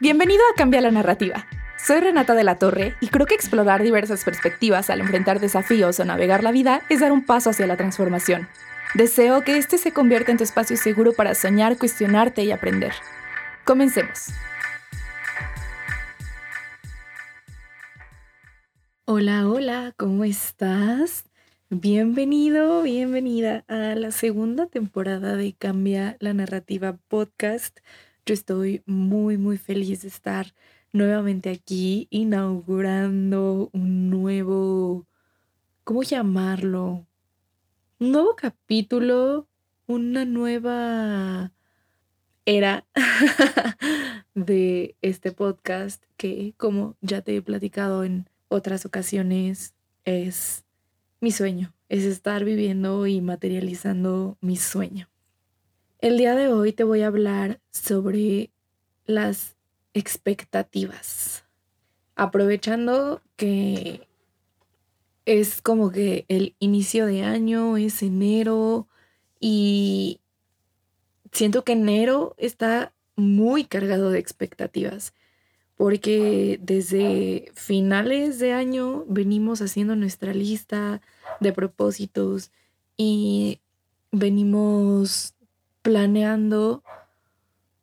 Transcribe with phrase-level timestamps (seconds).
[0.00, 1.46] Bienvenido a Cambia la Narrativa.
[1.78, 6.04] Soy Renata de la Torre y creo que explorar diversas perspectivas al enfrentar desafíos o
[6.04, 8.48] navegar la vida es dar un paso hacia la transformación.
[8.94, 12.92] Deseo que este se convierta en tu espacio seguro para soñar, cuestionarte y aprender.
[13.64, 14.30] Comencemos.
[19.04, 21.24] Hola, hola, ¿cómo estás?
[21.70, 27.78] Bienvenido, bienvenida a la segunda temporada de Cambia la Narrativa podcast.
[28.26, 30.54] Yo estoy muy, muy feliz de estar
[30.92, 35.06] nuevamente aquí inaugurando un nuevo,
[35.84, 37.06] ¿cómo llamarlo?
[37.98, 39.46] Un nuevo capítulo,
[39.86, 41.52] una nueva
[42.46, 42.86] era
[44.34, 49.74] de este podcast que, como ya te he platicado en otras ocasiones,
[50.06, 50.64] es
[51.20, 55.13] mi sueño, es estar viviendo y materializando mi sueño.
[56.00, 58.50] El día de hoy te voy a hablar sobre
[59.06, 59.56] las
[59.94, 61.44] expectativas.
[62.16, 64.06] Aprovechando que
[65.24, 68.88] es como que el inicio de año, es enero
[69.40, 70.20] y
[71.32, 75.14] siento que enero está muy cargado de expectativas
[75.76, 81.00] porque desde finales de año venimos haciendo nuestra lista
[81.40, 82.52] de propósitos
[82.96, 83.60] y
[84.12, 85.34] venimos
[85.84, 86.82] planeando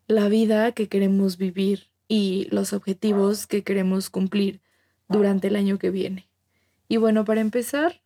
[0.07, 4.59] la vida que queremos vivir y los objetivos que queremos cumplir
[5.07, 6.27] durante el año que viene.
[6.89, 8.01] Y bueno, para empezar,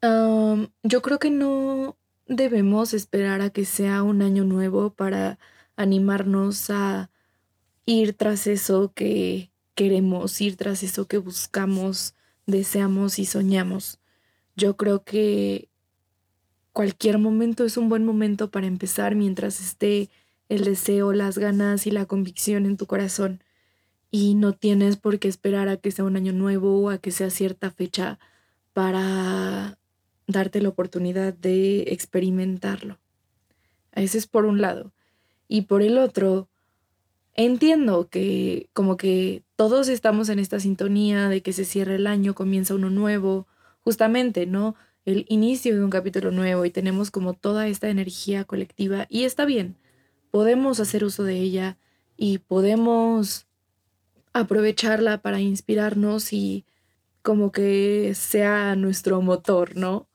[0.00, 5.40] yo creo que no debemos esperar a que sea un año nuevo para
[5.76, 7.10] animarnos a
[7.86, 12.14] ir tras eso que queremos, ir tras eso que buscamos,
[12.46, 13.98] deseamos y soñamos.
[14.54, 15.68] Yo creo que
[16.78, 20.10] cualquier momento es un buen momento para empezar mientras esté
[20.48, 23.42] el deseo, las ganas y la convicción en tu corazón.
[24.12, 27.10] Y no tienes por qué esperar a que sea un año nuevo o a que
[27.10, 28.20] sea cierta fecha
[28.74, 29.76] para
[30.28, 33.00] darte la oportunidad de experimentarlo.
[33.90, 34.92] Ese es por un lado.
[35.48, 36.48] Y por el otro,
[37.34, 42.36] entiendo que como que todos estamos en esta sintonía de que se cierra el año,
[42.36, 43.48] comienza uno nuevo,
[43.82, 44.76] justamente, ¿no?
[45.08, 49.46] El inicio de un capítulo nuevo y tenemos como toda esta energía colectiva y está
[49.46, 49.78] bien,
[50.30, 51.78] podemos hacer uso de ella
[52.18, 53.46] y podemos
[54.34, 56.66] aprovecharla para inspirarnos y
[57.22, 60.10] como que sea nuestro motor, ¿no?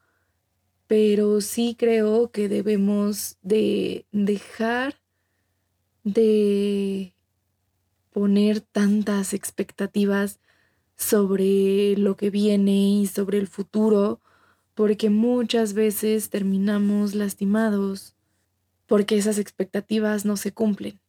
[0.85, 5.01] Pero sí creo que debemos de dejar
[6.03, 7.15] de
[8.11, 10.39] poner tantas expectativas
[10.95, 14.21] sobre lo que viene y sobre el futuro
[14.73, 18.15] porque muchas veces terminamos lastimados
[18.87, 20.99] porque esas expectativas no se cumplen.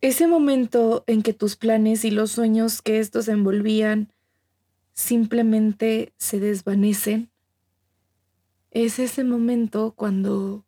[0.00, 4.12] Ese momento en que tus planes y los sueños que estos envolvían
[4.92, 7.30] simplemente se desvanecen,
[8.70, 10.64] es ese momento cuando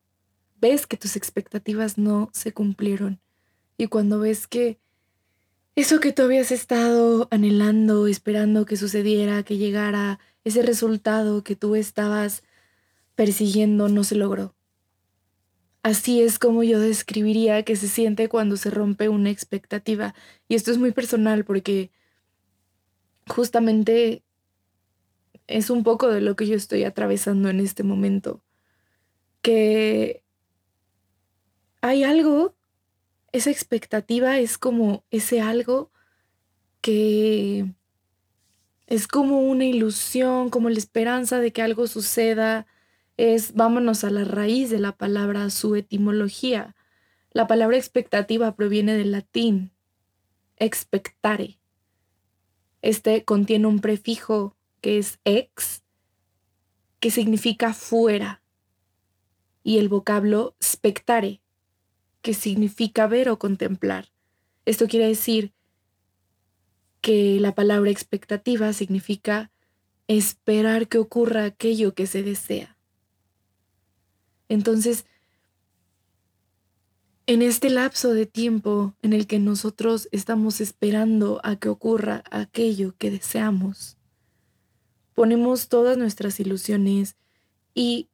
[0.60, 3.20] ves que tus expectativas no se cumplieron
[3.76, 4.78] y cuando ves que
[5.76, 11.74] eso que tú habías estado anhelando, esperando que sucediera, que llegara, ese resultado que tú
[11.74, 12.42] estabas
[13.14, 14.54] persiguiendo no se logró.
[15.82, 20.14] Así es como yo describiría que se siente cuando se rompe una expectativa.
[20.48, 21.90] Y esto es muy personal porque
[23.26, 24.22] justamente
[25.46, 28.42] es un poco de lo que yo estoy atravesando en este momento.
[29.40, 30.22] Que
[31.80, 32.54] hay algo,
[33.32, 35.90] esa expectativa es como ese algo
[36.82, 37.72] que
[38.90, 42.66] es como una ilusión, como la esperanza de que algo suceda.
[43.16, 46.74] Es, vámonos a la raíz de la palabra, su etimología.
[47.30, 49.70] La palabra expectativa proviene del latín,
[50.56, 51.60] expectare.
[52.82, 55.84] Este contiene un prefijo que es ex,
[56.98, 58.42] que significa fuera,
[59.62, 61.40] y el vocablo spectare,
[62.22, 64.08] que significa ver o contemplar.
[64.64, 65.52] Esto quiere decir
[67.00, 69.50] que la palabra expectativa significa
[70.08, 72.76] esperar que ocurra aquello que se desea.
[74.48, 75.06] Entonces,
[77.26, 82.96] en este lapso de tiempo en el que nosotros estamos esperando a que ocurra aquello
[82.98, 83.96] que deseamos,
[85.14, 87.16] ponemos todas nuestras ilusiones
[87.72, 88.08] y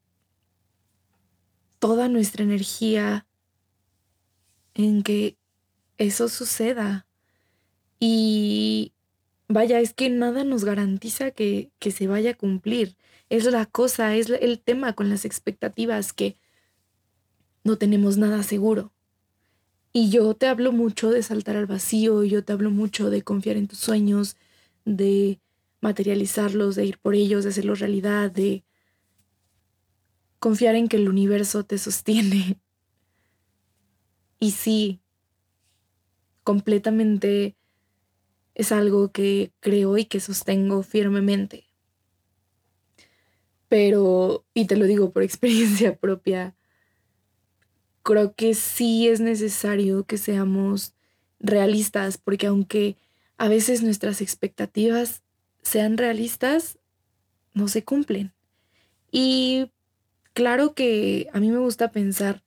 [1.78, 3.26] toda nuestra energía
[4.74, 5.38] en que
[5.96, 7.05] eso suceda.
[7.98, 8.92] Y
[9.48, 12.96] vaya, es que nada nos garantiza que, que se vaya a cumplir.
[13.28, 16.36] Es la cosa, es el tema con las expectativas que
[17.64, 18.92] no tenemos nada seguro.
[19.92, 23.56] Y yo te hablo mucho de saltar al vacío, yo te hablo mucho de confiar
[23.56, 24.36] en tus sueños,
[24.84, 25.40] de
[25.80, 28.62] materializarlos, de ir por ellos, de hacerlos realidad, de
[30.38, 32.58] confiar en que el universo te sostiene.
[34.38, 35.00] Y sí,
[36.44, 37.55] completamente
[38.56, 41.66] es algo que creo y que sostengo firmemente.
[43.68, 46.56] Pero, y te lo digo por experiencia propia,
[48.02, 50.94] creo que sí es necesario que seamos
[51.38, 52.96] realistas, porque aunque
[53.36, 55.22] a veces nuestras expectativas
[55.60, 56.78] sean realistas,
[57.52, 58.32] no se cumplen.
[59.10, 59.70] Y
[60.32, 62.42] claro que a mí me gusta pensar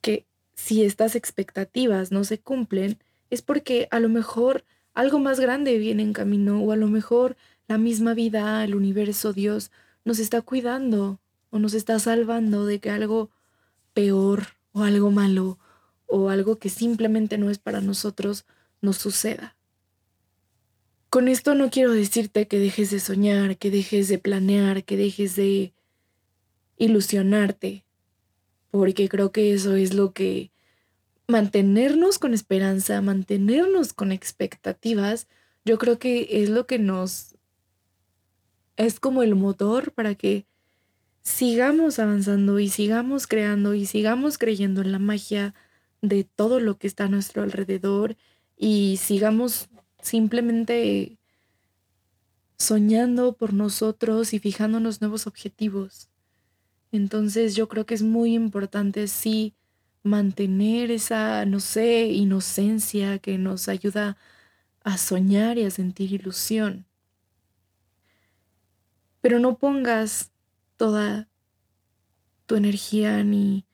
[0.00, 0.26] que
[0.56, 2.98] si estas expectativas no se cumplen,
[3.30, 4.64] es porque a lo mejor
[4.96, 7.36] algo más grande viene en camino o a lo mejor
[7.68, 9.70] la misma vida, el universo, Dios
[10.06, 11.20] nos está cuidando
[11.50, 13.30] o nos está salvando de que algo
[13.92, 15.58] peor o algo malo
[16.06, 18.46] o algo que simplemente no es para nosotros
[18.80, 19.54] nos suceda.
[21.10, 25.36] Con esto no quiero decirte que dejes de soñar, que dejes de planear, que dejes
[25.36, 25.74] de
[26.78, 27.84] ilusionarte,
[28.70, 30.52] porque creo que eso es lo que
[31.28, 35.28] mantenernos con esperanza, mantenernos con expectativas,
[35.64, 37.34] yo creo que es lo que nos
[38.76, 40.46] es como el motor para que
[41.22, 45.54] sigamos avanzando y sigamos creando y sigamos creyendo en la magia
[46.02, 48.16] de todo lo que está a nuestro alrededor
[48.56, 49.68] y sigamos
[50.00, 51.18] simplemente
[52.58, 56.08] soñando por nosotros y fijándonos nuevos objetivos.
[56.92, 59.54] Entonces yo creo que es muy importante sí
[60.06, 64.16] mantener esa, no sé, inocencia que nos ayuda
[64.82, 66.86] a soñar y a sentir ilusión.
[69.20, 70.32] Pero no pongas
[70.76, 71.28] toda
[72.46, 73.66] tu energía ni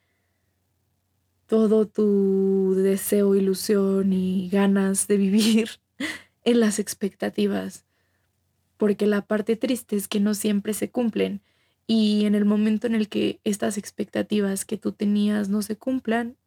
[1.46, 5.69] todo tu deseo, ilusión y ganas de vivir
[6.44, 7.85] en las expectativas,
[8.78, 11.43] porque la parte triste es que no siempre se cumplen
[11.94, 16.39] y en el momento en el que estas expectativas que tú tenías no se cumplan,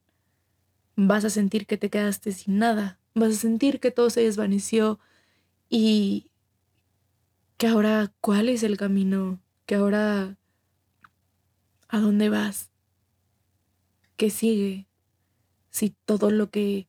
[0.95, 4.99] vas a sentir que te quedaste sin nada, vas a sentir que todo se desvaneció
[5.69, 6.31] y
[7.57, 10.35] que ahora cuál es el camino, que ahora
[11.89, 12.71] a dónde vas,
[14.17, 14.87] qué sigue,
[15.69, 16.87] si todo lo que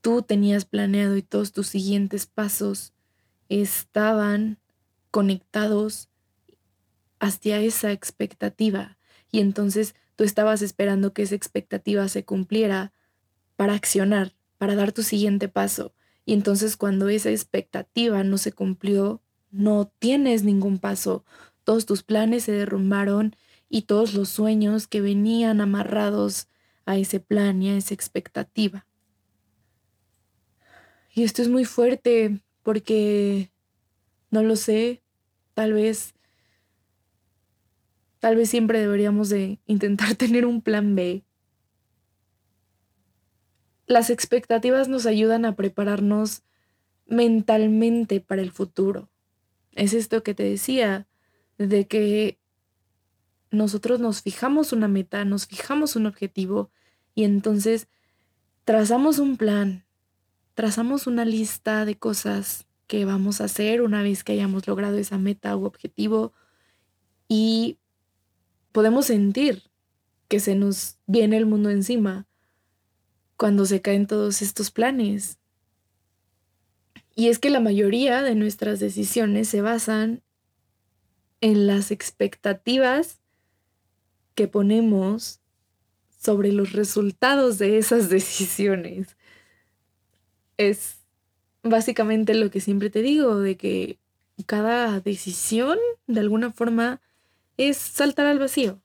[0.00, 2.94] tú tenías planeado y todos tus siguientes pasos
[3.48, 4.58] estaban
[5.12, 6.08] conectados
[7.22, 8.98] hacia esa expectativa
[9.30, 12.92] y entonces tú estabas esperando que esa expectativa se cumpliera
[13.54, 15.94] para accionar, para dar tu siguiente paso.
[16.24, 19.22] Y entonces cuando esa expectativa no se cumplió,
[19.52, 21.24] no tienes ningún paso.
[21.62, 23.36] Todos tus planes se derrumbaron
[23.68, 26.48] y todos los sueños que venían amarrados
[26.86, 28.84] a ese plan y a esa expectativa.
[31.14, 33.52] Y esto es muy fuerte porque,
[34.30, 35.02] no lo sé,
[35.54, 36.14] tal vez
[38.22, 41.24] Tal vez siempre deberíamos de intentar tener un plan B.
[43.88, 46.44] Las expectativas nos ayudan a prepararnos
[47.06, 49.10] mentalmente para el futuro.
[49.72, 51.08] Es esto que te decía,
[51.58, 52.38] de que
[53.50, 56.70] nosotros nos fijamos una meta, nos fijamos un objetivo
[57.16, 57.88] y entonces
[58.64, 59.84] trazamos un plan,
[60.54, 65.18] trazamos una lista de cosas que vamos a hacer una vez que hayamos logrado esa
[65.18, 66.32] meta u objetivo
[67.26, 67.78] y
[68.72, 69.70] podemos sentir
[70.28, 72.26] que se nos viene el mundo encima
[73.36, 75.38] cuando se caen todos estos planes.
[77.14, 80.22] Y es que la mayoría de nuestras decisiones se basan
[81.40, 83.20] en las expectativas
[84.34, 85.40] que ponemos
[86.18, 89.16] sobre los resultados de esas decisiones.
[90.56, 90.98] Es
[91.62, 93.98] básicamente lo que siempre te digo, de que
[94.46, 97.00] cada decisión de alguna forma
[97.56, 98.80] es saltar al vacío.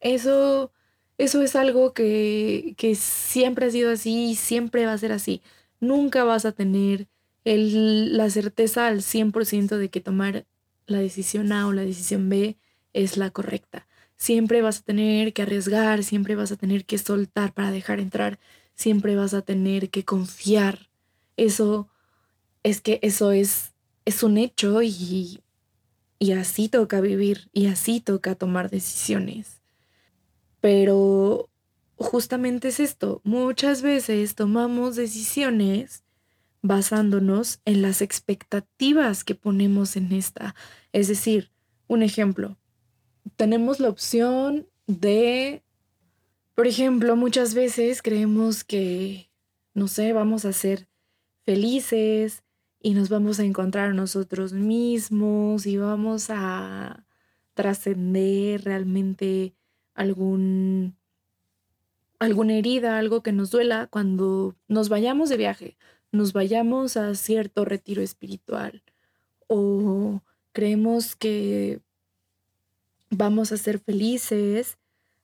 [0.00, 0.72] Eso,
[1.18, 5.42] eso es algo que, que siempre ha sido así y siempre va a ser así.
[5.80, 7.08] Nunca vas a tener
[7.44, 10.46] el, la certeza al 100% de que tomar
[10.86, 12.56] la decisión A o la decisión B
[12.92, 13.86] es la correcta.
[14.16, 18.38] Siempre vas a tener que arriesgar, siempre vas a tener que soltar para dejar entrar,
[18.74, 20.90] siempre vas a tener que confiar.
[21.36, 21.88] Eso
[22.62, 23.72] es que eso es,
[24.04, 25.41] es un hecho y
[26.22, 29.60] y así toca vivir y así toca tomar decisiones.
[30.60, 31.50] Pero
[31.96, 36.04] justamente es esto, muchas veces tomamos decisiones
[36.60, 40.54] basándonos en las expectativas que ponemos en esta.
[40.92, 41.50] Es decir,
[41.88, 42.56] un ejemplo,
[43.34, 45.64] tenemos la opción de,
[46.54, 49.28] por ejemplo, muchas veces creemos que
[49.74, 50.86] no sé, vamos a ser
[51.44, 52.44] felices
[52.82, 57.06] y nos vamos a encontrar nosotros mismos y vamos a
[57.54, 59.54] trascender realmente
[59.94, 60.96] algún
[62.18, 65.76] alguna herida, algo que nos duela cuando nos vayamos de viaje,
[66.12, 68.82] nos vayamos a cierto retiro espiritual
[69.48, 70.22] o
[70.52, 71.80] creemos que
[73.10, 74.78] vamos a ser felices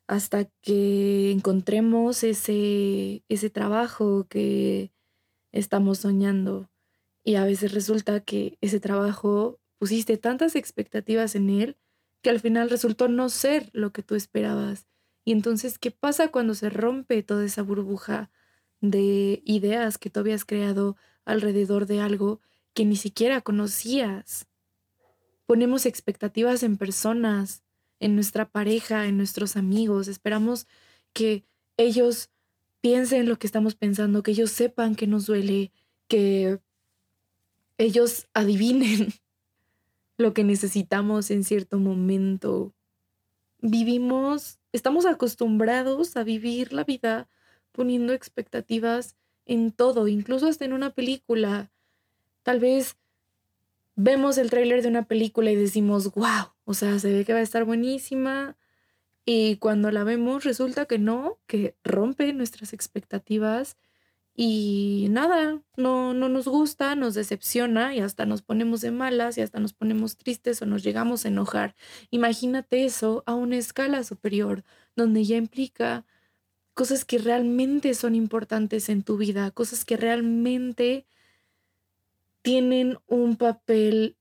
[0.07, 4.91] hasta que encontremos ese, ese trabajo que
[5.53, 6.69] estamos soñando.
[7.25, 11.77] Y a veces resulta que ese trabajo pusiste tantas expectativas en él
[12.23, 14.87] que al final resultó no ser lo que tú esperabas.
[15.25, 18.31] Y entonces, ¿qué pasa cuando se rompe toda esa burbuja
[18.81, 22.41] de ideas que tú habías creado alrededor de algo
[22.75, 24.47] que ni siquiera conocías?
[25.47, 27.63] Ponemos expectativas en personas,
[28.01, 30.09] en nuestra pareja, en nuestros amigos.
[30.09, 30.67] Esperamos
[31.13, 31.45] que
[31.77, 32.31] ellos
[32.81, 35.73] piensen lo que estamos pensando, que ellos sepan que nos duele,
[36.09, 36.61] que
[37.79, 39.13] ellos adivinen
[40.19, 42.75] lo que necesitamos en cierto momento.
[43.61, 47.29] Vivimos, estamos acostumbrados a vivir la vida
[47.73, 49.17] poniendo expectativas
[49.47, 51.71] en todo, incluso hasta en una película.
[52.43, 52.97] Tal vez
[53.95, 57.39] vemos el tráiler de una película y decimos, wow, o sea, se ve que va
[57.39, 58.57] a estar buenísima.
[59.25, 63.77] Y cuando la vemos resulta que no, que rompe nuestras expectativas
[64.41, 69.41] y nada, no, no nos gusta, nos decepciona y hasta nos ponemos de malas y
[69.41, 71.75] hasta nos ponemos tristes o nos llegamos a enojar.
[72.13, 74.63] Imagínate eso a una escala superior,
[74.95, 76.07] donde ya implica
[76.73, 81.05] cosas que realmente son importantes en tu vida, cosas que realmente
[82.43, 84.17] tienen un papel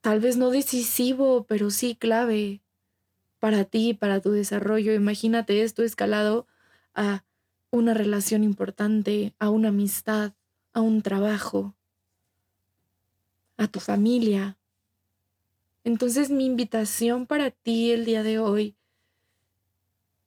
[0.00, 2.62] tal vez no decisivo, pero sí clave
[3.40, 4.94] para ti, para tu desarrollo.
[4.94, 6.46] Imagínate esto escalado
[6.94, 7.24] a
[7.74, 10.32] una relación importante, a una amistad,
[10.72, 11.74] a un trabajo,
[13.56, 14.56] a tu familia.
[15.82, 18.76] Entonces mi invitación para ti el día de hoy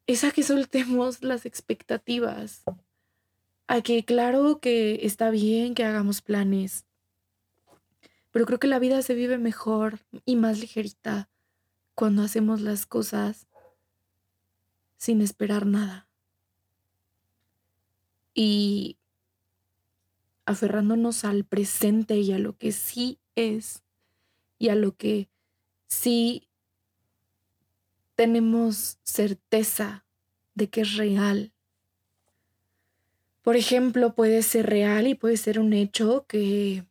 [0.08, 2.64] es a que soltemos las expectativas,
[3.68, 6.86] a que claro que está bien que hagamos planes,
[8.32, 11.30] pero creo que la vida se vive mejor y más ligerita
[11.96, 13.48] cuando hacemos las cosas
[14.98, 16.07] sin esperar nada.
[18.40, 19.00] Y
[20.46, 23.82] aferrándonos al presente y a lo que sí es
[24.60, 25.28] y a lo que
[25.88, 26.48] sí
[28.14, 30.06] tenemos certeza
[30.54, 31.52] de que es real.
[33.42, 36.86] Por ejemplo, puede ser real y puede ser un hecho que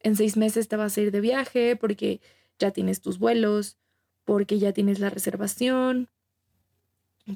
[0.00, 2.20] en seis meses te vas a ir de viaje porque
[2.58, 3.78] ya tienes tus vuelos,
[4.24, 6.10] porque ya tienes la reservación,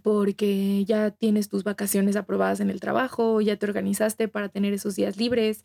[0.00, 4.96] porque ya tienes tus vacaciones aprobadas en el trabajo, ya te organizaste para tener esos
[4.96, 5.64] días libres.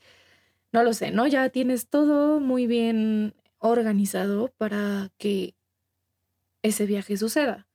[0.72, 1.28] No lo sé, ¿no?
[1.28, 5.56] Ya tienes todo muy bien organizado para que
[6.62, 7.68] ese viaje suceda.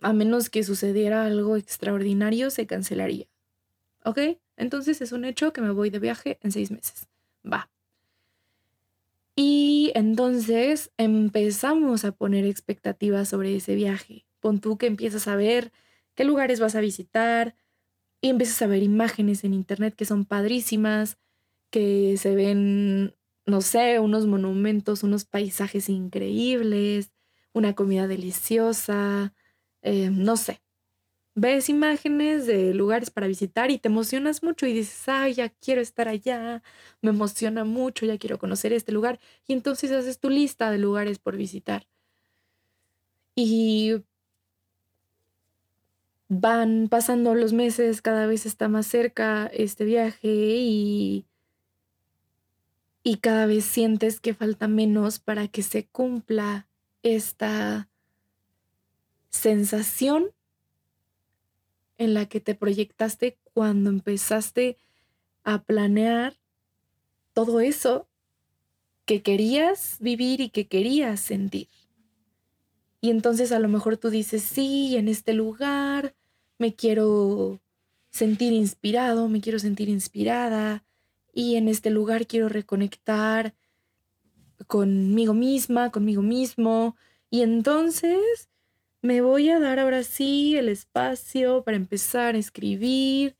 [0.00, 3.26] A menos que sucediera algo extraordinario, se cancelaría.
[4.04, 4.18] ¿Ok?
[4.56, 7.08] Entonces es un hecho que me voy de viaje en seis meses.
[7.44, 7.70] Va.
[9.36, 14.26] Y entonces empezamos a poner expectativas sobre ese viaje.
[14.40, 15.72] Pon tú que empiezas a ver
[16.14, 17.56] qué lugares vas a visitar
[18.20, 21.18] y empiezas a ver imágenes en internet que son padrísimas,
[21.70, 23.16] que se ven,
[23.46, 27.12] no sé, unos monumentos, unos paisajes increíbles,
[27.54, 29.34] una comida deliciosa,
[29.82, 30.62] eh, no sé
[31.34, 35.80] ves imágenes de lugares para visitar y te emocionas mucho y dices, ay, ya quiero
[35.80, 36.62] estar allá,
[37.02, 39.20] me emociona mucho, ya quiero conocer este lugar.
[39.46, 41.86] Y entonces haces tu lista de lugares por visitar.
[43.34, 44.02] Y
[46.30, 51.26] van pasando los meses, cada vez está más cerca este viaje y,
[53.02, 56.68] y cada vez sientes que falta menos para que se cumpla
[57.02, 57.88] esta
[59.30, 60.30] sensación
[61.98, 64.78] en la que te proyectaste cuando empezaste
[65.42, 66.38] a planear
[67.32, 68.06] todo eso
[69.04, 71.66] que querías vivir y que querías sentir.
[73.00, 76.14] Y entonces a lo mejor tú dices, sí, en este lugar
[76.60, 77.58] me quiero
[78.10, 80.84] sentir inspirado, me quiero sentir inspirada
[81.32, 83.54] y en este lugar quiero reconectar
[84.66, 86.96] conmigo misma, conmigo mismo.
[87.30, 88.50] Y entonces
[89.00, 93.36] me voy a dar ahora sí el espacio para empezar a escribir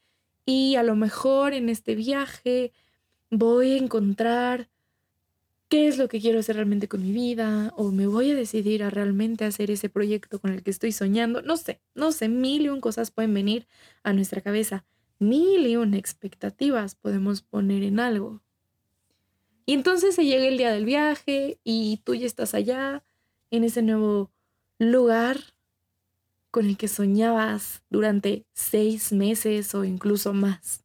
[0.46, 2.72] y a lo mejor en este viaje
[3.30, 4.70] voy a encontrar
[5.70, 8.82] qué es lo que quiero hacer realmente con mi vida o me voy a decidir
[8.82, 11.42] a realmente hacer ese proyecto con el que estoy soñando.
[11.42, 13.68] No sé, no sé, mil y un cosas pueden venir
[14.02, 14.84] a nuestra cabeza,
[15.20, 18.42] mil y una expectativas podemos poner en algo.
[19.64, 23.04] Y entonces se llega el día del viaje y tú ya estás allá,
[23.52, 24.32] en ese nuevo
[24.78, 25.38] lugar
[26.50, 30.84] con el que soñabas durante seis meses o incluso más.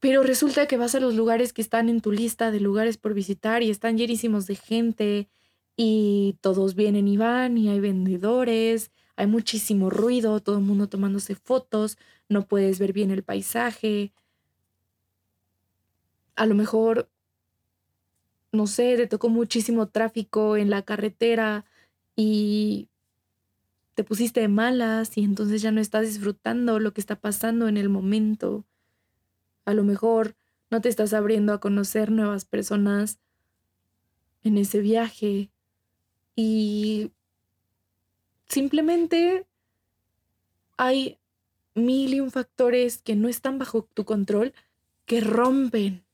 [0.00, 3.14] Pero resulta que vas a los lugares que están en tu lista de lugares por
[3.14, 5.28] visitar y están llenísimos de gente
[5.76, 11.34] y todos vienen y van y hay vendedores, hay muchísimo ruido, todo el mundo tomándose
[11.34, 11.98] fotos,
[12.28, 14.12] no puedes ver bien el paisaje.
[16.34, 17.08] A lo mejor,
[18.52, 21.64] no sé, te tocó muchísimo tráfico en la carretera
[22.14, 22.88] y
[23.94, 27.78] te pusiste de malas y entonces ya no estás disfrutando lo que está pasando en
[27.78, 28.66] el momento.
[29.66, 30.34] A lo mejor
[30.70, 33.18] no te estás abriendo a conocer nuevas personas
[34.42, 35.50] en ese viaje
[36.34, 37.12] y
[38.48, 39.46] simplemente
[40.76, 41.18] hay
[41.74, 44.54] mil y un factores que no están bajo tu control
[45.04, 46.04] que rompen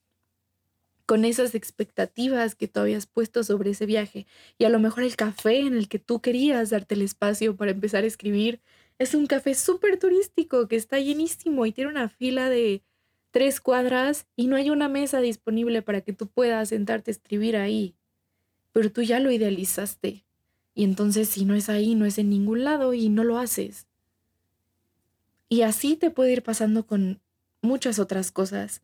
[1.06, 4.26] con esas expectativas que tú habías puesto sobre ese viaje.
[4.58, 7.72] Y a lo mejor el café en el que tú querías darte el espacio para
[7.72, 8.60] empezar a escribir
[8.98, 12.82] es un café súper turístico que está llenísimo y tiene una fila de
[13.32, 17.56] tres cuadras y no hay una mesa disponible para que tú puedas sentarte a escribir
[17.56, 17.96] ahí.
[18.72, 20.24] Pero tú ya lo idealizaste.
[20.74, 23.88] Y entonces si no es ahí, no es en ningún lado y no lo haces.
[25.48, 27.20] Y así te puede ir pasando con
[27.60, 28.82] muchas otras cosas.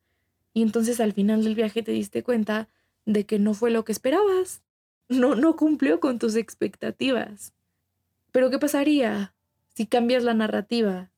[0.52, 2.69] Y entonces al final del viaje te diste cuenta
[3.07, 4.62] de que no fue lo que esperabas.
[5.09, 7.52] No, no cumplió con tus expectativas.
[8.33, 9.35] Pero ¿qué pasaría
[9.75, 11.11] si cambias la narrativa?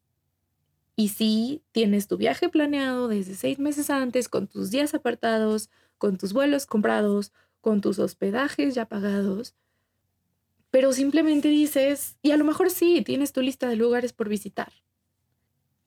[0.96, 6.18] Y si tienes tu viaje planeado desde seis meses antes, con tus días apartados, con
[6.18, 9.54] tus vuelos comprados, con tus hospedajes ya pagados,
[10.70, 14.72] pero simplemente dices, y a lo mejor sí, tienes tu lista de lugares por visitar,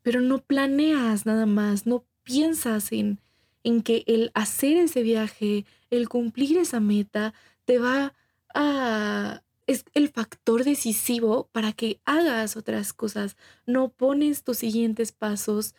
[0.01, 3.21] pero no planeas nada más, no piensas en,
[3.63, 7.33] en que el hacer ese viaje, el cumplir esa meta,
[7.65, 8.13] te va
[8.53, 9.41] a...
[9.67, 13.37] es el factor decisivo para que hagas otras cosas.
[13.65, 15.75] No pones tus siguientes pasos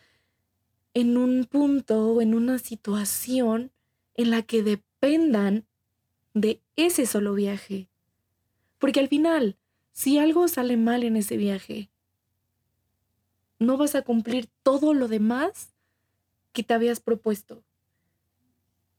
[0.95, 3.73] en un punto o en una situación
[4.15, 5.67] en la que dependan
[6.33, 7.89] de ese solo viaje.
[8.79, 9.57] Porque al final,
[9.93, 11.91] si algo sale mal en ese viaje,
[13.59, 15.75] no vas a cumplir todo lo demás
[16.53, 17.63] que te habías propuesto.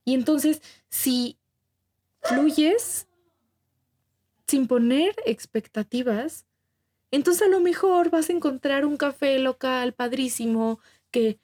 [0.03, 1.37] Y entonces, si
[2.21, 3.07] fluyes
[4.55, 6.45] sin poner expectativas,
[7.11, 10.79] entonces a lo mejor vas a encontrar un café local padrísimo
[11.11, 11.39] que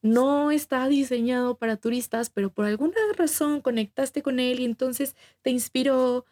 [0.00, 5.50] no está diseñado para turistas, pero por alguna razón conectaste con él y entonces te
[5.50, 6.24] inspiró.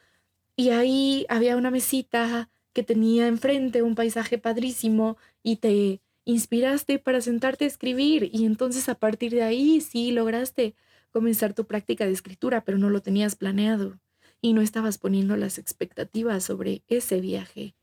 [0.57, 7.21] Y ahí había una mesita que tenía enfrente un paisaje padrísimo y te inspiraste para
[7.21, 10.75] sentarte a escribir y entonces a partir de ahí sí lograste
[11.11, 13.99] comenzar tu práctica de escritura, pero no lo tenías planeado
[14.45, 17.75] y no estabas poniendo las expectativas sobre ese viaje.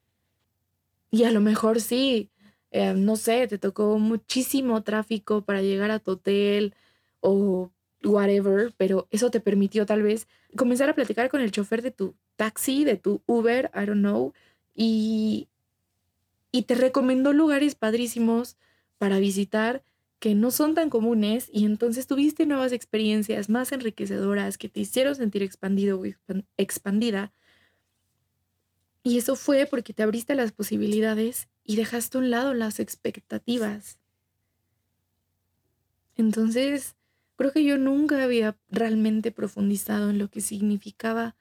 [1.09, 2.29] Y a lo mejor sí,
[2.69, 6.75] eh, no sé, te tocó muchísimo tráfico para llegar a tu hotel
[7.19, 7.71] o
[8.03, 12.13] whatever, pero eso te permitió tal vez comenzar a platicar con el chofer de tu
[12.35, 14.31] taxi, de tu Uber, I don't know,
[14.75, 15.47] y,
[16.51, 18.55] y te recomendó lugares padrísimos
[18.99, 19.81] para visitar
[20.21, 25.15] que no son tan comunes y entonces tuviste nuevas experiencias más enriquecedoras que te hicieron
[25.15, 26.05] sentir expandido o
[26.55, 27.33] expandida.
[29.03, 33.99] Y eso fue porque te abriste las posibilidades y dejaste a un lado las expectativas.
[36.15, 36.95] Entonces,
[37.41, 41.35] Creo que yo nunca había realmente profundizado en lo que significaba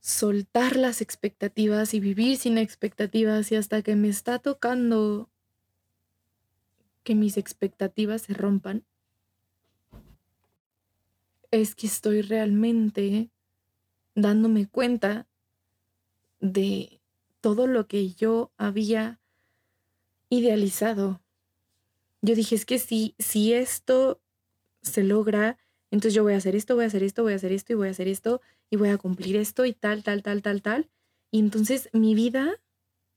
[0.00, 5.28] soltar las expectativas y vivir sin expectativas y hasta que me está tocando
[7.08, 8.84] que mis expectativas se rompan,
[11.50, 13.30] es que estoy realmente
[14.14, 15.26] dándome cuenta
[16.40, 17.00] de
[17.40, 19.22] todo lo que yo había
[20.28, 21.22] idealizado.
[22.20, 24.20] Yo dije, es que si, si esto
[24.82, 25.56] se logra,
[25.90, 27.76] entonces yo voy a hacer esto, voy a hacer esto, voy a hacer esto y
[27.76, 30.90] voy a hacer esto y voy a cumplir esto y tal, tal, tal, tal, tal.
[31.30, 32.60] Y entonces mi vida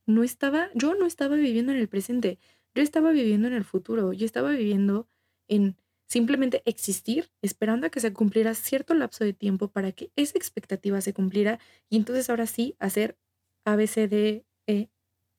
[0.05, 2.39] no estaba, yo no estaba viviendo en el presente,
[2.73, 5.07] yo estaba viviendo en el futuro, yo estaba viviendo
[5.47, 5.75] en
[6.07, 10.99] simplemente existir esperando a que se cumpliera cierto lapso de tiempo para que esa expectativa
[11.01, 13.17] se cumpliera y entonces ahora sí hacer
[13.63, 14.89] A, B, C, D, E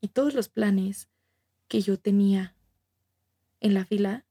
[0.01, 1.09] y todos los planes
[1.69, 2.57] que yo tenía
[3.61, 4.25] en la fila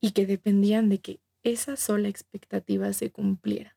[0.00, 3.76] y que dependían de que esa sola expectativa se cumpliera.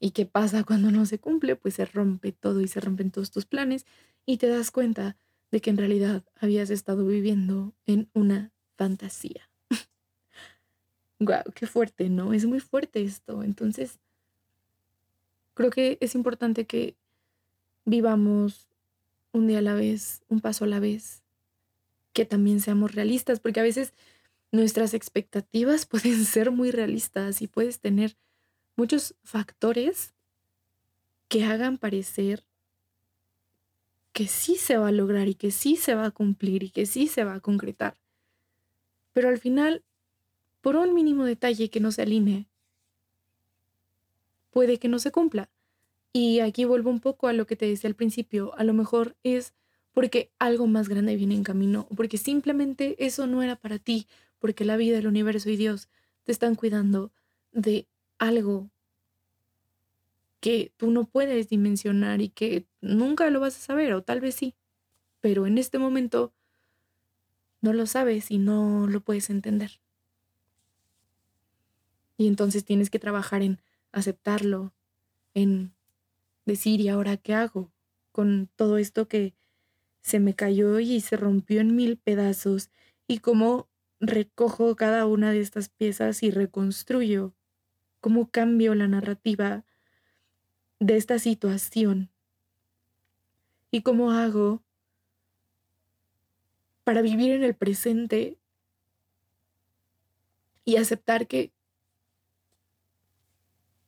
[0.00, 1.56] ¿Y qué pasa cuando no se cumple?
[1.56, 3.86] Pues se rompe todo y se rompen todos tus planes
[4.26, 5.16] y te das cuenta
[5.50, 9.50] de que en realidad habías estado viviendo en una fantasía.
[11.18, 12.32] Guau, qué fuerte, ¿no?
[12.32, 13.42] Es muy fuerte esto.
[13.42, 13.98] Entonces,
[15.54, 16.96] creo que es importante que
[17.84, 18.68] vivamos
[19.32, 21.22] un día a la vez, un paso a la vez,
[22.12, 23.94] que también seamos realistas, porque a veces
[24.50, 28.16] nuestras expectativas pueden ser muy realistas y puedes tener
[28.76, 30.14] muchos factores
[31.28, 32.47] que hagan parecer
[34.12, 36.86] que sí se va a lograr y que sí se va a cumplir y que
[36.86, 37.96] sí se va a concretar.
[39.12, 39.84] Pero al final,
[40.60, 42.46] por un mínimo detalle que no se alinee,
[44.50, 45.50] puede que no se cumpla.
[46.12, 49.16] Y aquí vuelvo un poco a lo que te decía al principio, a lo mejor
[49.22, 49.54] es
[49.92, 54.06] porque algo más grande viene en camino, o porque simplemente eso no era para ti,
[54.38, 55.88] porque la vida, el universo y Dios
[56.24, 57.12] te están cuidando
[57.52, 58.70] de algo
[60.48, 64.34] que tú no puedes dimensionar y que nunca lo vas a saber, o tal vez
[64.34, 64.54] sí,
[65.20, 66.32] pero en este momento
[67.60, 69.78] no lo sabes y no lo puedes entender.
[72.16, 73.60] Y entonces tienes que trabajar en
[73.92, 74.72] aceptarlo,
[75.34, 75.74] en
[76.46, 77.70] decir, ¿y ahora qué hago
[78.10, 79.34] con todo esto que
[80.00, 82.70] se me cayó y se rompió en mil pedazos?
[83.06, 83.68] Y cómo
[84.00, 87.34] recojo cada una de estas piezas y reconstruyo,
[88.00, 89.66] cómo cambio la narrativa
[90.80, 92.10] de esta situación
[93.70, 94.62] y cómo hago
[96.84, 98.38] para vivir en el presente
[100.64, 101.52] y aceptar que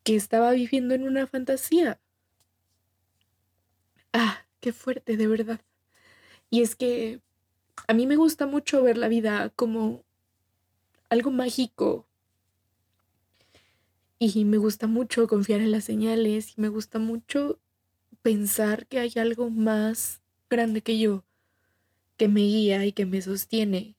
[0.03, 2.00] que estaba viviendo en una fantasía.
[4.12, 5.61] Ah, qué fuerte, de verdad.
[6.50, 7.20] Y es que
[7.88, 10.05] a mí me gusta mucho ver la vida como
[11.11, 12.07] algo mágico,
[14.22, 17.59] y me gusta mucho confiar en las señales y me gusta mucho
[18.20, 21.24] pensar que hay algo más grande que yo,
[22.18, 23.96] que me guía y que me sostiene.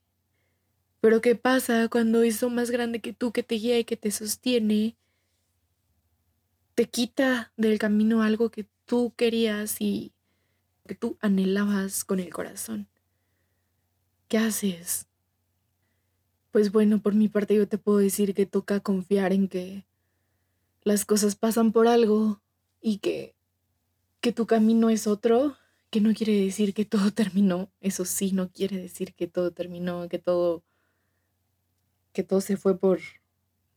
[0.99, 4.11] Pero ¿qué pasa cuando eso más grande que tú, que te guía y que te
[4.11, 4.95] sostiene,
[6.75, 10.13] te quita del camino algo que tú querías y
[10.85, 12.87] que tú anhelabas con el corazón?
[14.27, 15.07] ¿Qué haces?
[16.51, 19.83] Pues bueno, por mi parte yo te puedo decir que toca confiar en que
[20.83, 22.41] las cosas pasan por algo
[22.81, 23.35] y que,
[24.19, 25.55] que tu camino es otro,
[25.89, 27.71] que no quiere decir que todo terminó.
[27.81, 30.63] Eso sí, no quiere decir que todo terminó, que todo,
[32.13, 32.99] que todo se fue por,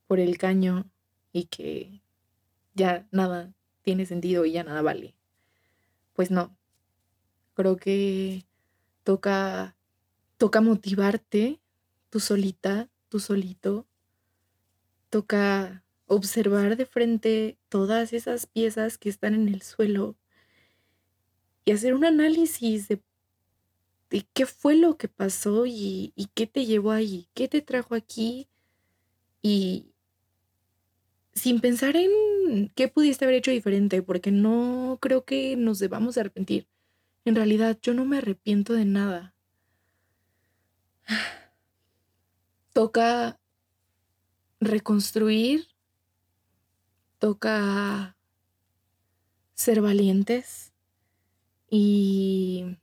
[0.07, 0.91] por el caño
[1.33, 2.03] y que
[2.75, 5.15] ya nada tiene sentido y ya nada vale.
[6.15, 6.57] Pues no.
[7.55, 8.47] Creo que
[9.05, 9.77] toca,
[10.39, 11.61] toca motivarte
[12.15, 13.87] tú solita, tú solito.
[15.11, 20.17] Toca observar de frente todas esas piezas que están en el suelo
[21.65, 23.01] y hacer un análisis de,
[24.33, 28.49] qué fue lo que pasó y, qué te llevó ahí, qué te trajo aquí
[29.43, 29.93] y
[31.33, 36.69] sin pensar en qué pudiste haber hecho diferente, porque no creo que nos debamos arrepentir.
[37.25, 39.35] En realidad yo no me arrepiento de nada.
[42.73, 43.41] Toca
[44.61, 45.74] reconstruir
[47.25, 48.19] toca
[49.55, 50.75] ser valientes
[51.71, 52.77] y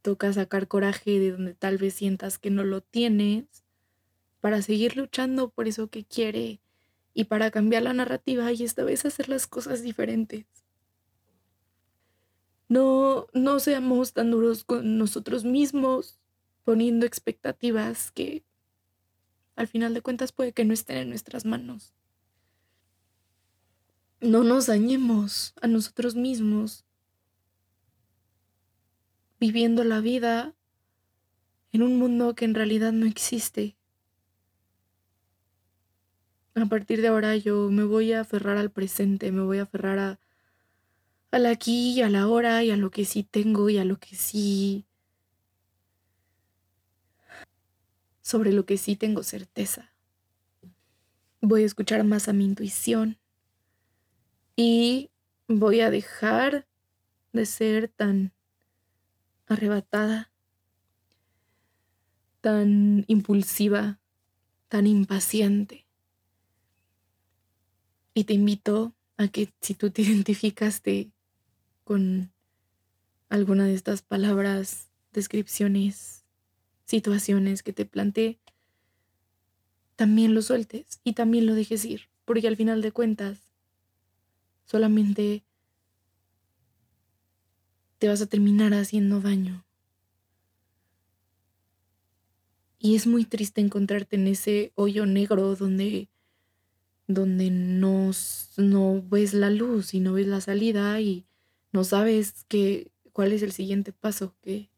[0.00, 3.44] toca sacar coraje de donde tal vez sientas que no lo tienes
[4.40, 6.62] para seguir luchando por eso que quiere
[7.12, 10.46] y para cambiar la narrativa y esta vez hacer las cosas diferentes.
[12.70, 16.18] No, no seamos tan duros con nosotros mismos
[16.64, 18.44] poniendo expectativas que
[19.56, 21.92] al final de cuentas puede que no estén en nuestras manos
[24.24, 26.84] no nos dañemos a nosotros mismos
[29.38, 30.54] viviendo la vida
[31.72, 33.76] en un mundo que en realidad no existe.
[36.54, 39.98] A partir de ahora yo me voy a aferrar al presente, me voy a aferrar
[39.98, 40.18] a
[41.30, 43.98] al aquí y a la hora y a lo que sí tengo y a lo
[43.98, 44.86] que sí
[48.22, 49.92] sobre lo que sí tengo certeza.
[51.40, 53.18] Voy a escuchar más a mi intuición
[54.56, 55.10] y
[55.48, 56.66] voy a dejar
[57.32, 58.32] de ser tan
[59.46, 60.30] arrebatada,
[62.40, 63.98] tan impulsiva,
[64.68, 65.86] tan impaciente.
[68.14, 71.10] Y te invito a que si tú te identificaste
[71.82, 72.32] con
[73.28, 76.24] alguna de estas palabras, descripciones,
[76.84, 78.38] situaciones que te planteé,
[79.96, 83.43] también lo sueltes y también lo dejes ir, porque al final de cuentas
[84.64, 85.44] solamente
[87.98, 89.64] te vas a terminar haciendo daño.
[92.78, 96.10] Y es muy triste encontrarte en ese hoyo negro donde,
[97.06, 98.10] donde no,
[98.58, 101.24] no ves la luz y no ves la salida y
[101.72, 104.68] no sabes qué, cuál es el siguiente paso que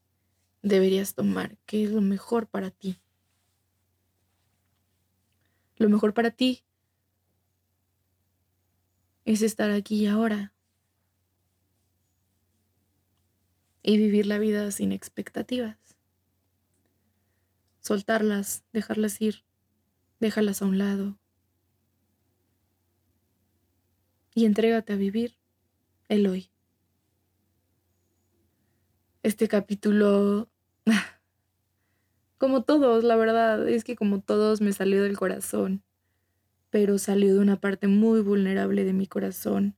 [0.62, 2.96] deberías tomar, qué es lo mejor para ti.
[5.78, 6.62] Lo mejor para ti
[9.26, 10.54] es estar aquí y ahora
[13.82, 15.76] y vivir la vida sin expectativas.
[17.80, 19.44] Soltarlas, dejarlas ir,
[20.20, 21.18] déjalas a un lado
[24.32, 25.36] y entrégate a vivir
[26.08, 26.50] el hoy.
[29.24, 30.48] Este capítulo,
[32.38, 35.82] como todos, la verdad, es que como todos me salió del corazón,
[36.70, 39.76] pero salió de una parte muy vulnerable de mi corazón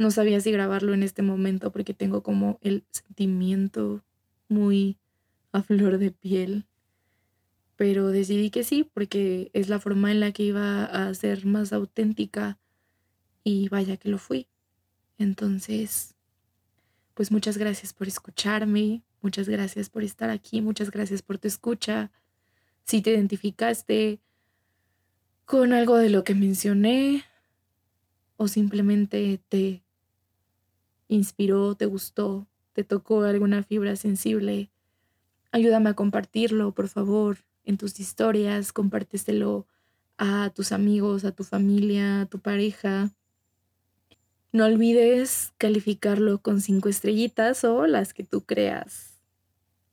[0.00, 4.02] no sabía si grabarlo en este momento porque tengo como el sentimiento
[4.48, 4.98] muy
[5.52, 6.64] a flor de piel.
[7.76, 11.74] Pero decidí que sí porque es la forma en la que iba a ser más
[11.74, 12.58] auténtica
[13.44, 14.48] y vaya que lo fui.
[15.18, 16.14] Entonces,
[17.12, 22.10] pues muchas gracias por escucharme, muchas gracias por estar aquí, muchas gracias por tu escucha.
[22.84, 24.18] Si te identificaste
[25.50, 27.24] con algo de lo que mencioné
[28.36, 29.82] o simplemente te
[31.08, 34.70] inspiró, te gustó, te tocó alguna fibra sensible,
[35.50, 39.66] ayúdame a compartirlo, por favor, en tus historias, compárteselo
[40.18, 43.10] a tus amigos, a tu familia, a tu pareja.
[44.52, 49.20] No olvides calificarlo con cinco estrellitas o las que tú creas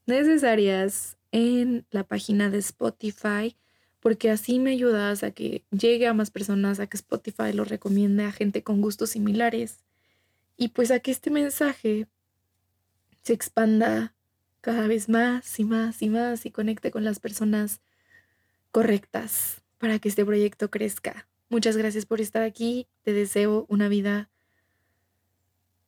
[0.06, 3.58] necesarias en la página de Spotify,
[3.99, 8.23] porque así me ayudas a que llegue a más personas, a que Spotify lo recomiende
[8.23, 9.83] a gente con gustos similares
[10.55, 12.07] y pues a que este mensaje
[13.23, 14.15] se expanda
[14.62, 17.81] cada vez más y más y más y conecte con las personas
[18.71, 21.27] correctas para que este proyecto crezca.
[21.49, 22.88] Muchas gracias por estar aquí.
[23.03, 24.29] Te deseo una vida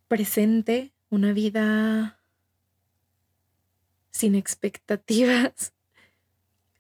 [0.08, 2.20] presente, una vida
[4.12, 5.74] sin expectativas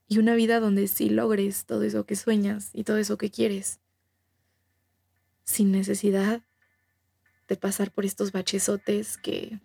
[0.09, 3.79] y una vida donde sí logres todo eso que sueñas y todo eso que quieres,
[5.43, 6.41] sin necesidad
[7.47, 9.59] de pasar por estos bachesotes que,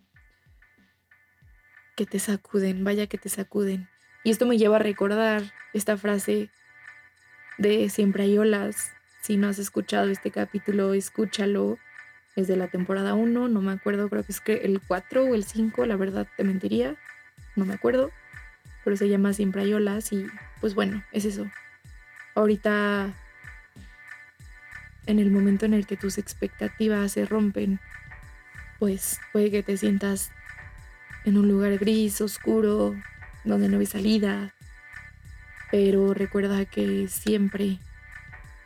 [1.97, 3.89] que te sacuden, vaya que te sacuden.
[4.23, 6.51] Y esto me lleva a recordar esta frase
[7.57, 8.91] de Siempre hay olas.
[9.23, 11.79] Si no has escuchado este capítulo, escúchalo.
[12.37, 15.45] Es de la temporada 1, no me acuerdo, creo que es el 4 o el
[15.45, 16.97] 5, la verdad te mentiría,
[17.55, 18.11] no me acuerdo.
[18.85, 20.27] Pero se llama Siempre hay olas y
[20.61, 21.51] pues bueno, es eso.
[22.35, 23.15] Ahorita
[25.07, 27.81] en el momento en el que tus expectativas se rompen,
[28.79, 30.31] pues puede que te sientas
[31.25, 32.95] en un lugar gris, oscuro,
[33.45, 34.55] donde no hay salida,
[35.71, 37.79] pero recuerda que siempre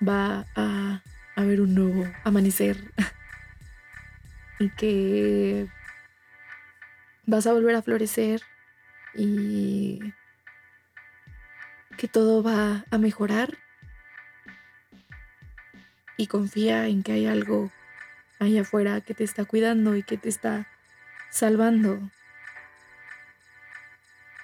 [0.07, 1.03] va a
[1.37, 2.93] haber un nuevo amanecer
[4.59, 5.69] y que
[7.27, 8.43] vas a volver a florecer
[9.19, 10.15] y
[11.97, 13.59] que todo va a mejorar
[16.17, 17.73] y confía en que hay algo
[18.39, 20.69] allá afuera que te está cuidando y que te está
[21.31, 21.99] salvando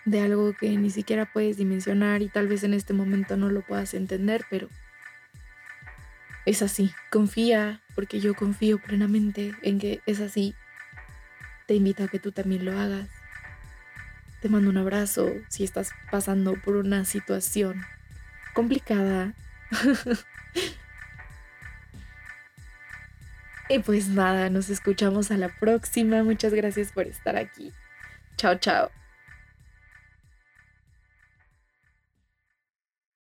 [0.05, 3.63] de algo que ni siquiera puedes dimensionar y tal vez en este momento no lo
[3.63, 4.69] puedas entender, pero
[6.47, 6.93] es así.
[7.11, 10.55] Confía, porque yo confío plenamente en que es así.
[11.67, 13.09] Te invito a que tú también lo hagas.
[14.45, 17.81] Te mando un abrazo si estás pasando por una situación
[18.53, 19.33] complicada.
[23.71, 26.23] Y pues nada, nos escuchamos a la próxima.
[26.23, 27.73] Muchas gracias por estar aquí.
[28.37, 28.91] Chao, chao.